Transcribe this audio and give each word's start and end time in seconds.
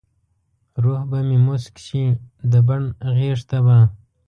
روح 0.83 1.01
به 1.09 1.19
مې 1.27 1.37
موسک 1.45 1.75
شي 1.85 2.05
د 2.51 2.53
بڼ 2.67 2.81
غیږته 3.17 3.57
به، 3.65 3.77